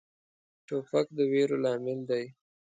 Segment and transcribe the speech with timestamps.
[0.67, 2.25] توپک د ویرو لامل دی.